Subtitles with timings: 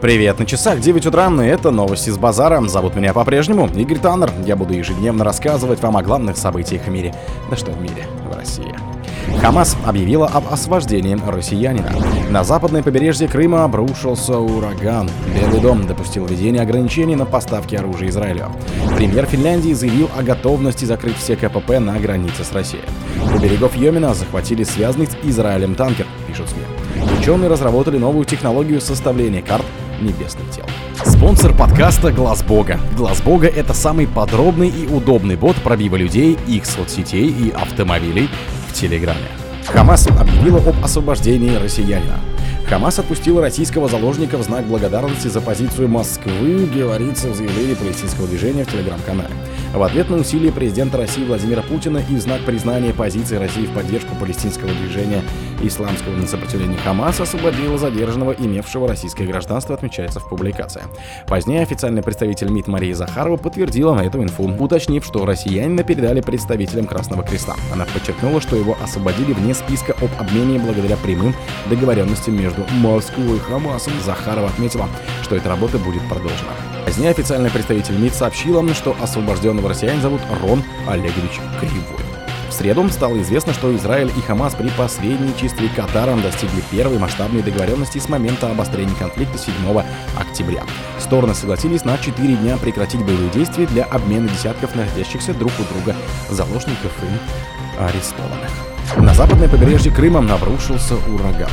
[0.00, 2.58] Привет, на часах 9 утра, и это новости с базара.
[2.66, 4.30] Зовут меня по-прежнему Игорь Таннер.
[4.46, 7.14] Я буду ежедневно рассказывать вам о главных событиях в мире.
[7.50, 8.74] Да что в мире, в России.
[9.42, 11.92] Хамас объявила об освобождении россиянина.
[12.30, 15.10] На западное побережье Крыма обрушился ураган.
[15.38, 18.46] Белый дом допустил введение ограничений на поставки оружия Израилю.
[18.96, 22.84] Премьер Финляндии заявил о готовности закрыть все КПП на границе с Россией.
[23.34, 26.62] У берегов Йемена захватили связанный с Израилем танкер, пишут СМИ.
[27.20, 29.64] Ученые разработали новую технологию составления карт
[30.00, 30.64] небесных тел.
[31.04, 32.80] Спонсор подкаста Глаз Бога.
[32.96, 38.28] Глаз Бога это самый подробный и удобный бот пробива людей, их соцсетей и автомобилей
[38.68, 39.28] в Телеграме.
[39.66, 42.18] Хамас объявила об освобождении россиянина.
[42.68, 48.64] Хамас отпустил российского заложника в знак благодарности за позицию Москвы, говорится в заявлении палестинского движения
[48.64, 49.34] в телеграм-канале.
[49.72, 53.72] В ответ на усилия президента России Владимира Путина и в знак признания позиции России в
[53.72, 55.22] поддержку палестинского движения
[55.62, 60.82] исламского на сопротивление Хамас освободила задержанного, имевшего российское гражданство, отмечается в публикации.
[61.28, 66.86] Позднее официальный представитель МИД Мария Захарова подтвердила на эту инфу, уточнив, что россиянина передали представителям
[66.86, 67.54] Красного Креста.
[67.72, 71.32] Она подчеркнула, что его освободили вне списка об обмене благодаря прямым
[71.68, 73.92] договоренностям между Москвой и Хамасом.
[74.04, 74.88] Захарова отметила,
[75.22, 76.69] что эта работа будет продолжена.
[76.84, 82.04] Позднее официальный представитель МИД сообщил, что освобожденного россиянина зовут Рон Олегович Кривой.
[82.48, 87.98] В среду стало известно, что Израиль и Хамас при посредничестве Катара достигли первой масштабной договоренности
[87.98, 89.54] с момента обострения конфликта 7
[90.18, 90.64] октября.
[90.98, 95.96] Стороны согласились на 4 дня прекратить боевые действия для обмена десятков находящихся друг у друга
[96.28, 98.50] заложников и арестованных.
[98.96, 101.50] На западное побережье Крыма обрушился ураган.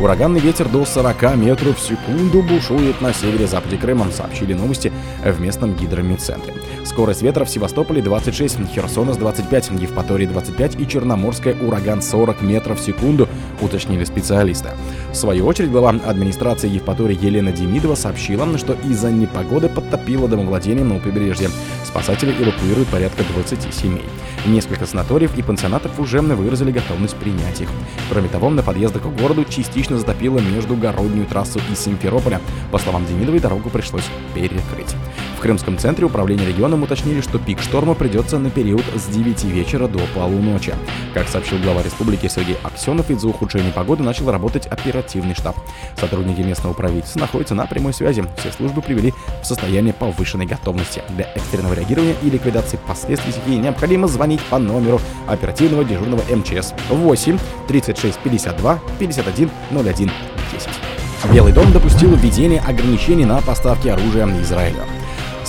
[0.00, 4.90] Ураганный ветер до 40 метров в секунду бушует на севере-западе Крыма, сообщили новости
[5.22, 6.54] в местном гидромедцентре.
[6.86, 12.82] Скорость ветра в Севастополе 26, Херсонес 25, Евпатории 25 и Черноморская ураган 40 метров в
[12.82, 13.28] секунду,
[13.60, 14.70] уточнили специалисты.
[15.12, 21.00] В свою очередь, глава администрации Евпатории Елена Демидова сообщила, что из-за непогоды подтопило домовладение на
[21.00, 21.50] побережье.
[21.84, 24.04] Спасатели эвакуируют порядка 20 семей.
[24.46, 27.68] Несколько санаториев и пансионатов уже выразили готовность принять их.
[28.08, 32.40] Кроме того, на подъездах к городу частично затопило междугороднюю трассу из Симферополя.
[32.70, 34.94] По словам Демидовой, дорогу пришлось перекрыть.
[35.40, 39.88] В Крымском центре управления регионом уточнили, что пик шторма придется на период с 9 вечера
[39.88, 40.74] до полуночи.
[41.14, 45.56] Как сообщил глава республики Сергей Аксенов, из-за ухудшения погоды начал работать оперативный штаб.
[45.98, 48.22] Сотрудники местного правительства находятся на прямой связи.
[48.36, 51.02] Все службы привели в состояние повышенной готовности.
[51.08, 57.38] Для экстренного реагирования и ликвидации последствий стихии необходимо звонить по номеру оперативного дежурного МЧС 8
[57.66, 60.10] 36 52 51 01
[60.52, 60.68] 10.
[61.32, 64.84] Белый дом допустил введение ограничений на поставки оружия Израилю.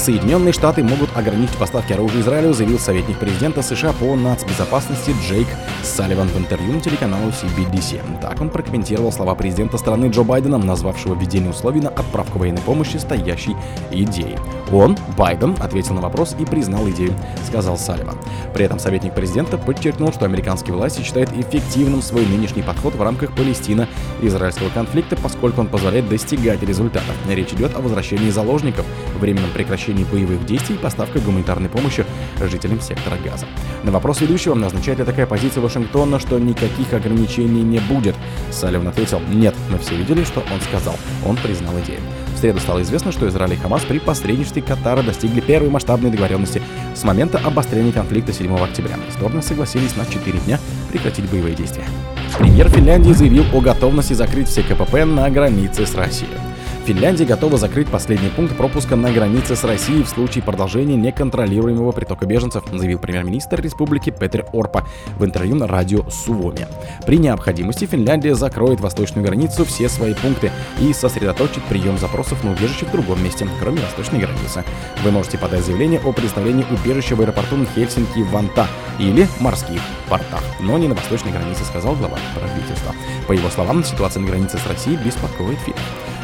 [0.00, 5.46] Соединенные Штаты могут ограничить поставки оружия Израилю, заявил советник президента США по нацбезопасности Джейк
[5.82, 8.00] Салливан в интервью на телеканалу CBDC.
[8.22, 12.96] Так он прокомментировал слова президента страны Джо Байдена, назвавшего введение условий на отправку военной помощи
[12.96, 13.54] стоящей
[13.90, 14.38] идеей.
[14.72, 17.12] Он, Байден, ответил на вопрос и признал идею,
[17.46, 18.16] сказал Салливан.
[18.54, 23.34] При этом советник президента подчеркнул, что американские власти считают эффективным свой нынешний подход в рамках
[23.34, 27.14] Палестино-израильского конфликта, поскольку он позволяет достигать результатов.
[27.28, 28.86] Речь идет о возвращении заложников,
[29.18, 32.04] временном прекращении прекращении боевых действий и поставка гуманитарной помощи
[32.40, 33.46] жителям сектора Газа.
[33.82, 38.14] На вопрос ведущего, означает ли такая позиция Вашингтона, что никаких ограничений не будет,
[38.50, 40.94] Салливан ответил, нет, мы все видели, что он сказал.
[41.26, 42.00] Он признал идею.
[42.34, 46.62] В среду стало известно, что Израиль и Хамас при посредничестве Катара достигли первой масштабной договоренности
[46.94, 48.96] с момента обострения конфликта 7 октября.
[49.10, 50.58] Стороны согласились на 4 дня
[50.90, 51.84] прекратить боевые действия.
[52.38, 56.49] Премьер Финляндии заявил о готовности закрыть все КПП на границе с Россией.
[56.90, 62.26] Финляндия готова закрыть последний пункт пропуска на границе с Россией в случае продолжения неконтролируемого притока
[62.26, 64.84] беженцев, заявил премьер-министр республики Петер Орпа
[65.16, 66.66] в интервью на радио Сувоми.
[67.06, 72.86] При необходимости Финляндия закроет восточную границу все свои пункты и сосредоточит прием запросов на убежище
[72.86, 74.64] в другом месте, кроме восточной границы.
[75.04, 78.66] Вы можете подать заявление о предоставлении убежища в аэропорту Хельсинки-Ванта
[78.98, 82.92] или морских портах, но не на восточной границе, сказал глава правительства.
[83.28, 85.76] По его словам, ситуация на границе с Россией беспокоит Финн.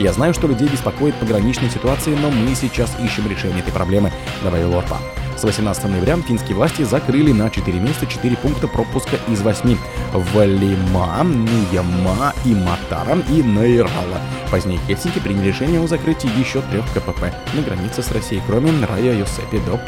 [0.00, 4.10] Я знаю, что людей беспокоит пограничная ситуация, но мы сейчас ищем решение этой проблемы,
[4.42, 4.96] добавил Орпа.
[5.36, 9.76] С 18 ноября финские власти закрыли на 4 месяца 4 пункта пропуска из 8
[10.14, 14.22] в Лима, Нияма и Матара и Нейрала.
[14.50, 19.12] Позднее Хельсинки приняли решение о закрытии еще трех КПП на границе с Россией, кроме Рая
[19.12, 19.78] Йосепи до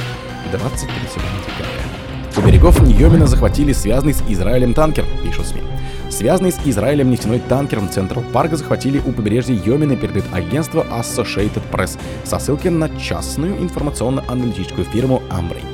[0.53, 1.82] 23 декабря.
[2.37, 5.62] У берегов Ньомина захватили связанный с Израилем танкер, пишут СМИ.
[6.12, 11.99] Связанный с Израилем нефтяной танкер Централ Парк захватили у побережья Йомина, передает агентство Associated Press
[12.25, 15.64] со ссылки на частную информационно-аналитическую фирму Ambrey.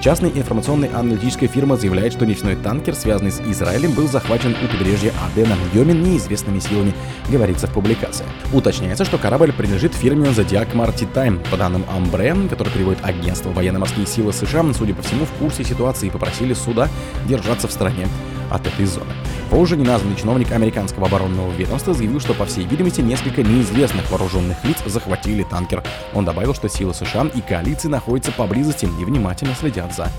[0.00, 5.12] Частная информационная аналитическая фирма заявляет, что нефтяной танкер, связанный с Израилем, был захвачен у побережья
[5.26, 6.94] Адена Йомен неизвестными силами,
[7.28, 8.24] говорится в публикации.
[8.52, 11.44] Уточняется, что корабль принадлежит фирме Zodiac Maritime.
[11.50, 16.08] По данным Амбре, который переводит агентство военно-морские силы США, судя по всему, в курсе ситуации
[16.08, 16.88] попросили суда
[17.26, 18.06] держаться в стороне
[18.50, 19.12] от этой зоны.
[19.50, 24.78] Позже неназванный чиновник американского оборонного ведомства заявил, что, по всей видимости, несколько неизвестных вооруженных лиц
[24.86, 25.82] захватили танкер.
[26.14, 30.10] Он добавил, что силы США и коалиции находятся поблизости и внимательно следят за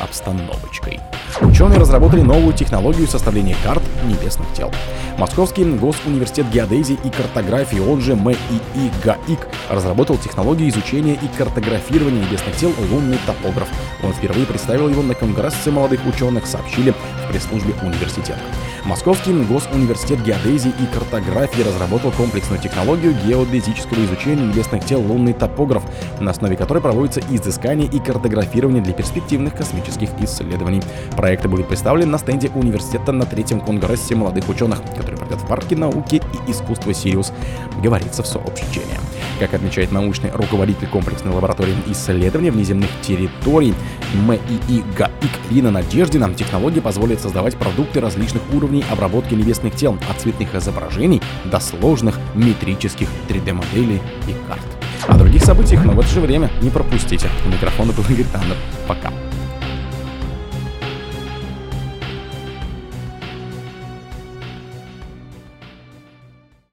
[0.00, 1.00] обстановочкой.
[1.40, 4.70] Ученые разработали новую технологию составления карт небесных тел.
[5.18, 12.56] Московский госуниверситет геодезии и картографии, он же МИИ ГАИК, разработал технологию изучения и картографирования небесных
[12.56, 13.68] тел лунный топограф.
[14.02, 18.40] Он впервые представил его на конгрессе молодых ученых, сообщили в пресс-службе университета.
[18.86, 25.82] Московский госуниверситет геодезии и картографии разработал комплексную технологию геодезического изучения небесных тел лунный топограф,
[26.20, 30.82] на основе которой проводится изыскание и картографирование для перспективных космических исследований.
[31.16, 35.74] Проекты будут представлены на стенде университета на третьем конгрессе молодых ученых, который пройдет в парке
[35.74, 37.32] науки и искусства Сириус,
[37.82, 39.05] говорится в сообщении.
[39.38, 43.74] Как отмечает научный руководитель комплексной лаборатории исследования внеземных территорий
[44.14, 50.54] МИИ ГАИК Лина Надеждина, технология позволит создавать продукты различных уровней обработки небесных тел, от цветных
[50.54, 54.62] изображений до сложных метрических 3D-моделей и карт.
[55.06, 57.28] О других событиях, но в это же время не пропустите.
[57.44, 58.26] У микрофона был Игорь.
[58.88, 59.12] Пока.